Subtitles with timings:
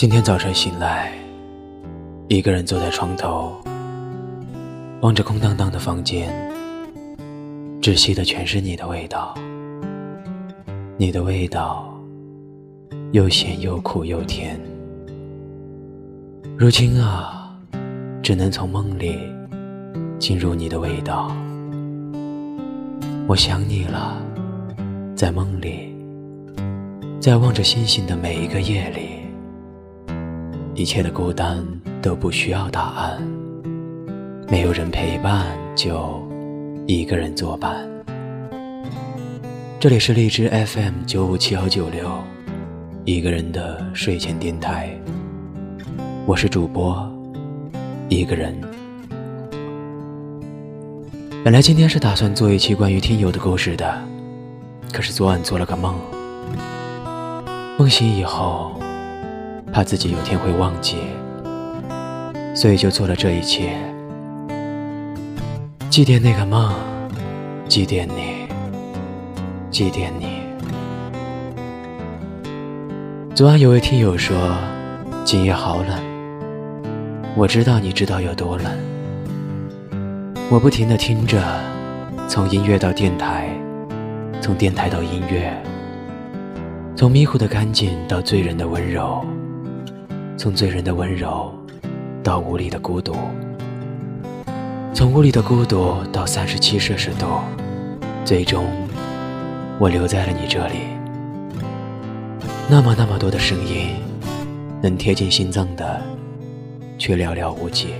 [0.00, 1.12] 今天早晨醒来，
[2.28, 3.52] 一个人坐在床头，
[5.00, 6.32] 望着空荡荡的房间，
[7.82, 9.34] 窒息的全是你的味道。
[10.96, 11.92] 你的味道，
[13.10, 14.56] 又咸又苦又甜。
[16.56, 17.52] 如今啊，
[18.22, 19.18] 只能从梦里
[20.20, 21.34] 进入你的味道。
[23.26, 24.16] 我想你了，
[25.16, 25.92] 在梦里，
[27.18, 29.17] 在望着星星的每一个夜里，
[30.78, 31.66] 一切的孤单
[32.00, 33.20] 都不需要答案。
[34.48, 36.24] 没有人陪伴，就
[36.86, 37.84] 一个人作伴。
[39.80, 42.08] 这里是荔枝 FM 九五七幺九六，
[43.04, 44.96] 一个人的睡前电台。
[46.26, 46.96] 我是主播，
[48.08, 48.56] 一个人。
[51.42, 54.00] 本来今天是打算做一期关于听友的故事的，
[54.92, 55.96] 可是昨晚做了个梦，
[57.76, 58.80] 梦醒以后，
[59.72, 60.96] 怕自己有天会忘记，
[62.54, 63.72] 所以就做了这一切，
[65.88, 66.74] 祭奠那个梦，
[67.68, 68.48] 祭奠你。
[69.70, 70.40] 祭奠你。
[73.34, 74.56] 昨晚有位听友说，
[75.24, 75.90] 今夜好冷。
[77.36, 78.66] 我知道你知道有多冷。
[80.50, 81.40] 我不停的听着，
[82.26, 83.48] 从音乐到电台，
[84.40, 85.52] 从电台到音乐，
[86.96, 89.24] 从迷糊的干净到醉人的温柔，
[90.38, 91.52] 从醉人的温柔
[92.22, 93.12] 到无力的孤独，
[94.94, 97.26] 从无力的孤独到三十七摄氏度，
[98.24, 98.64] 最终。
[99.80, 100.74] 我留在了你这里，
[102.68, 103.96] 那么那么多的声音，
[104.80, 106.00] 能贴近心脏的，
[106.98, 107.94] 却寥寥无几。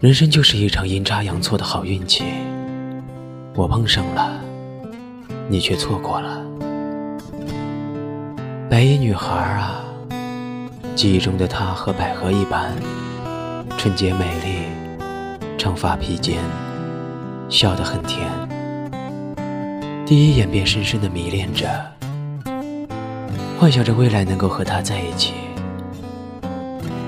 [0.00, 2.24] 人生就是一场阴差阳错的好运气，
[3.54, 4.38] 我碰上了，
[5.48, 6.45] 你却错过了。
[8.68, 9.84] 白衣女孩啊，
[10.96, 12.72] 记忆中的她和百合一般，
[13.78, 14.64] 纯洁美丽，
[15.56, 16.38] 长发披肩，
[17.48, 18.28] 笑得很甜。
[20.04, 21.68] 第一眼便深深的迷恋着，
[23.56, 25.34] 幻想着未来能够和她在一起。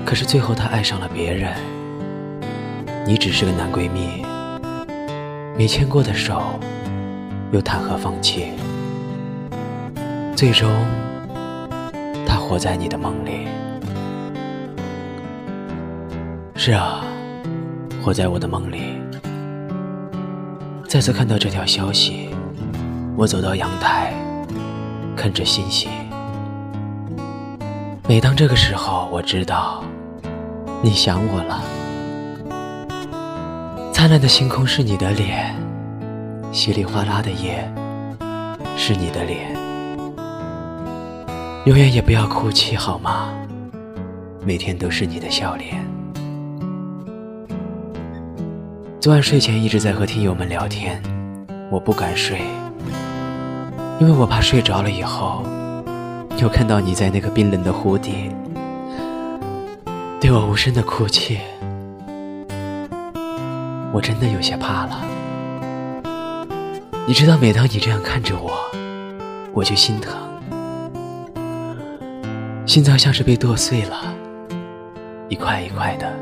[0.05, 1.53] 可是最后她爱上了别人，
[3.05, 4.25] 你只是个男闺蜜，
[5.57, 6.41] 没牵过的手，
[7.51, 8.47] 又谈何放弃？
[10.37, 10.69] 最终，
[12.49, 13.47] 活在你的梦里。
[16.55, 17.05] 是啊，
[18.01, 18.99] 活在我的梦里。
[20.87, 22.31] 再次看到这条消息。
[23.15, 24.11] 我走到阳台，
[25.15, 25.91] 看着星星。
[28.07, 29.83] 每当这个时候，我知道
[30.81, 31.61] 你想我了。
[33.93, 35.53] 灿烂的星空是你的脸，
[36.51, 37.71] 稀里哗啦的夜
[38.75, 39.58] 是你的脸。
[41.69, 43.31] 永远也不要哭泣，好吗？
[44.43, 45.85] 每天都是你的笑脸。
[48.99, 50.99] 昨晚睡前一直在和听友们聊天，
[51.69, 52.41] 我不敢睡。
[53.99, 55.43] 因为我怕睡着了以后，
[56.39, 58.31] 又看到你在那个冰冷的湖底，
[60.19, 61.37] 对我无声的哭泣，
[63.93, 65.05] 我真的有些怕了。
[67.05, 68.57] 你知道，每当你这样看着我，
[69.53, 70.17] 我就心疼，
[72.69, 74.13] 心脏像是被剁碎了，
[75.27, 76.13] 一块一块的。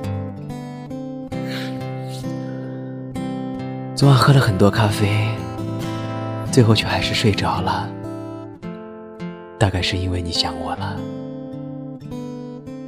[3.93, 5.27] 昨晚喝了很多咖啡。
[6.49, 7.89] 最后却还是睡着了，
[9.59, 10.97] 大概是因为你想我了。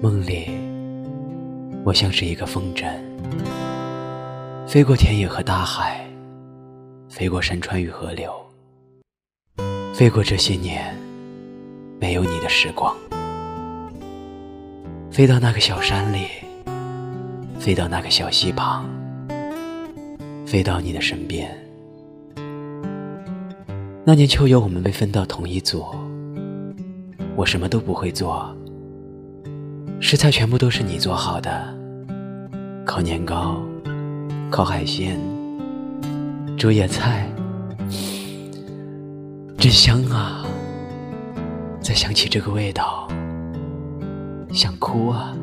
[0.02, 0.58] 梦里，
[1.84, 2.90] 我像是一个风筝，
[4.66, 6.10] 飞过田野和大海，
[7.10, 8.34] 飞过山川与河流，
[9.94, 10.96] 飞过这些年
[12.00, 12.96] 没有你的时光，
[15.12, 16.28] 飞到那个小山里，
[17.60, 18.86] 飞到那个小溪旁，
[20.46, 21.50] 飞到你的身边。
[24.06, 25.84] 那年秋游，我们被分到同一组。
[27.36, 28.56] 我什么都不会做，
[30.00, 31.76] 食材全部都是你做好的。
[32.86, 33.60] 烤年糕，
[34.52, 35.20] 烤海鲜，
[36.56, 37.28] 煮野菜，
[39.58, 40.46] 真香啊！
[41.82, 43.08] 再想起这个味道，
[44.52, 45.34] 想哭啊！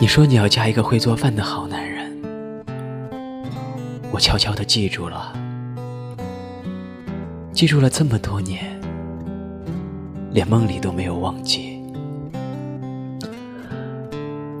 [0.00, 2.10] 你说你要嫁一个会做饭的好男人，
[4.10, 5.32] 我悄悄的记住了。
[7.52, 8.80] 记住了这么多年，
[10.32, 11.82] 连梦里都没有忘记。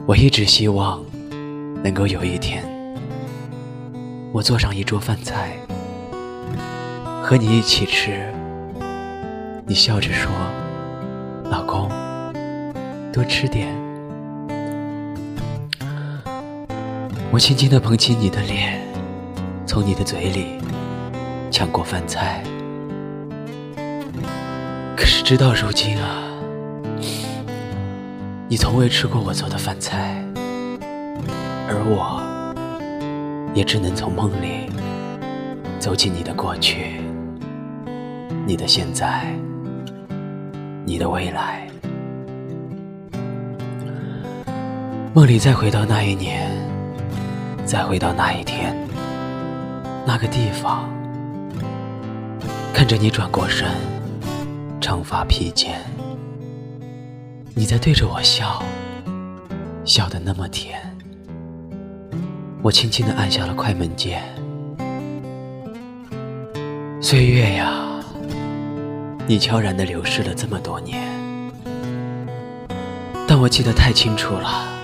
[0.06, 1.02] 我一直希望
[1.82, 2.64] 能够有一天，
[4.32, 5.56] 我做上一桌饭菜，
[7.22, 8.32] 和你一起吃，
[9.66, 10.30] 你笑着说：“，
[13.12, 13.68] 多吃点。”
[17.30, 18.80] 我轻轻地捧起你的脸，
[19.66, 20.58] 从你的嘴里
[21.50, 22.42] 抢过饭菜。
[24.96, 26.22] 可是直到如今啊，
[28.48, 30.24] 你从未吃过我做的饭菜，
[31.68, 32.18] 而我
[33.54, 34.70] 也只能从梦里
[35.78, 36.98] 走进你的过去。
[38.46, 39.26] 你的现在，
[40.86, 41.67] 你的未来，
[45.18, 46.48] 梦里再回到那一年，
[47.66, 48.72] 再回到那一天，
[50.06, 50.88] 那个地方，
[52.72, 53.66] 看着你转过身，
[54.80, 55.74] 长发披肩，
[57.56, 58.62] 你在对着我笑，
[59.84, 60.78] 笑得那么甜，
[62.62, 64.22] 我轻轻地按下了快门键，
[67.00, 67.74] 岁月呀。
[69.26, 71.02] 你悄然的流逝了这么多年，
[73.26, 74.77] 但我记得太清楚了。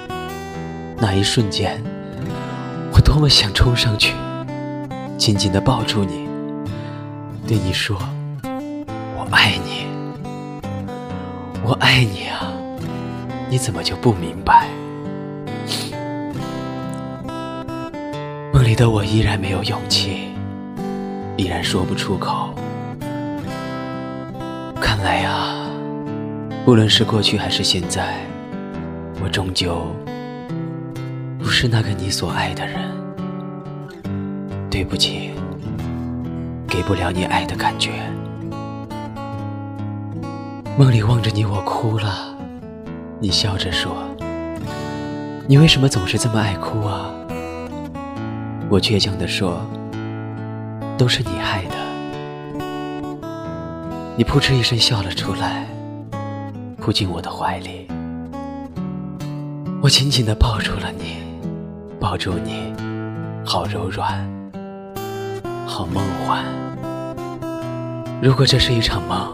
[0.96, 1.81] 那一瞬间，
[2.93, 4.14] 我多么想冲上去，
[5.19, 6.29] 紧紧的抱住你，
[7.46, 7.99] 对你说
[9.17, 9.87] ：“我爱你，
[11.64, 12.52] 我爱你啊！”
[13.50, 14.69] 你怎么就不明白？
[18.52, 20.29] 梦里的我依然没有勇气，
[21.37, 22.55] 依然说不出口。
[24.81, 25.69] 看来啊！
[26.67, 28.19] 无论是过去还是现在，
[29.23, 29.87] 我终究
[31.54, 32.80] 是那个你所爱的人。
[34.68, 35.30] 对不起，
[36.66, 37.92] 给不了你爱的感觉。
[40.76, 42.36] 梦里望着你，我哭了。
[43.20, 43.94] 你笑着说
[45.46, 47.08] ：“你为什么总是这么爱哭啊？”
[48.68, 49.64] 我倔强地说
[50.98, 51.76] ：“都是你害的。”
[54.18, 55.68] 你扑哧一声笑了出来，
[56.78, 57.86] 扑进我的怀里，
[59.80, 61.22] 我紧紧地抱住了你，
[62.04, 62.70] 抱住你，
[63.46, 64.28] 好柔软，
[65.66, 66.44] 好梦幻。
[68.20, 69.32] 如果这是一场梦，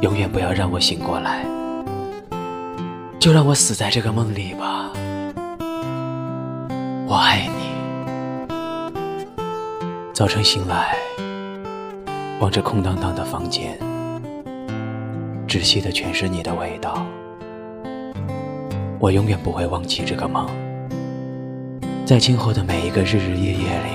[0.00, 1.44] 永远不要让我醒过来，
[3.20, 4.90] 就让我死在这个梦里吧。
[7.06, 7.74] 我爱你。
[10.14, 10.96] 早晨醒来。
[12.40, 13.78] 望着空荡荡的房间，
[15.46, 17.06] 窒息的全是你的味道。
[18.98, 20.48] 我永远不会忘记这个梦，
[22.06, 23.88] 在今后的每一个日日夜夜里，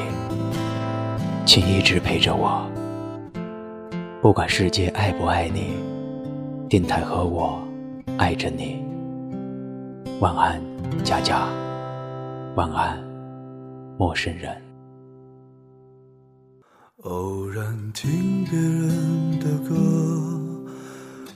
[1.46, 2.68] 请一直陪着我。
[4.20, 5.76] 不管世界爱不爱你，
[6.68, 7.62] 电台和我
[8.18, 8.84] 爱着你。
[10.22, 10.60] 晚安，
[11.04, 11.48] 佳佳。
[12.56, 12.98] 晚安，
[14.00, 14.60] 陌生人。
[17.04, 17.64] 偶然
[17.94, 19.76] 听别人的歌，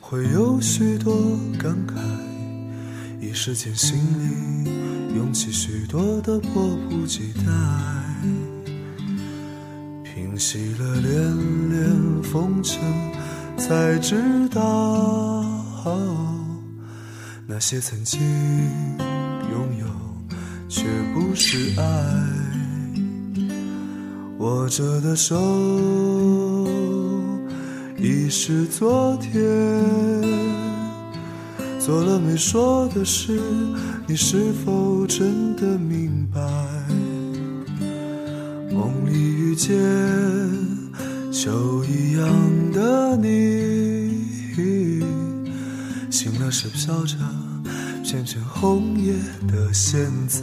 [0.02, 1.14] 会有许多
[1.62, 2.00] 感慨，
[3.24, 7.44] 一时间心里涌起许多的迫不及待。
[10.04, 12.82] 平息了连连风尘，
[13.58, 14.18] 才知
[14.50, 15.46] 道
[17.48, 19.86] 那些曾经拥有，
[20.68, 20.84] 却
[21.14, 21.84] 不是爱。
[24.40, 25.38] 握着的手
[27.98, 29.32] 已是昨天，
[31.86, 33.38] 做了没说的事，
[34.08, 36.40] 你是否真的明白？
[38.72, 39.78] 梦里遇见
[41.30, 42.26] 秋一样
[42.72, 45.04] 的你，
[46.10, 47.18] 醒了是飘着
[48.02, 49.14] 片片红叶
[49.46, 50.40] 的现在。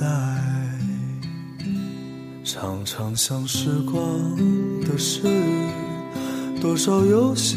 [2.44, 4.02] 常常想时光
[4.82, 5.22] 的事，
[6.60, 7.56] 多少有些。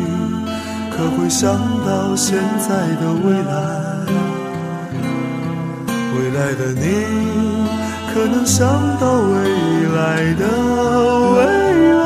[0.91, 3.51] 可会想到现在的未来？
[6.13, 6.83] 未来的你，
[8.13, 8.67] 可能想
[8.99, 9.33] 到未
[9.95, 10.45] 来的
[11.35, 11.39] 未
[11.93, 12.03] 来，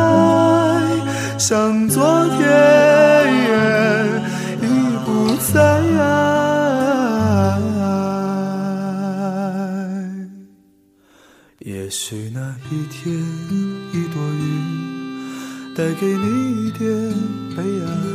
[1.37, 2.39] 像昨天
[4.61, 4.63] 已
[5.05, 5.55] 不在。
[11.59, 12.39] 也许那
[12.69, 13.13] 一天，
[13.91, 16.87] 一朵云带给你一点
[17.55, 18.14] 悲哀。